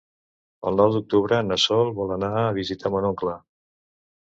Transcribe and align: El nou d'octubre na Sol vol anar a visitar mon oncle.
El 0.71 0.79
nou 0.79 0.95
d'octubre 0.95 1.41
na 1.51 1.59
Sol 1.65 1.93
vol 2.01 2.15
anar 2.17 2.31
a 2.41 2.57
visitar 2.59 2.95
mon 2.99 3.09
oncle. 3.13 3.39